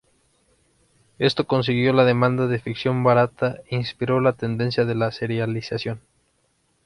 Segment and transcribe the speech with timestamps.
[1.19, 6.01] Esto consiguió la demanda de ficción barata e inspiró la tendencia de la serialización.